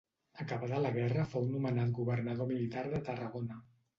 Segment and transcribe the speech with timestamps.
[0.43, 3.59] Acabada la guerra fou nomenat governador militar de Tarragona.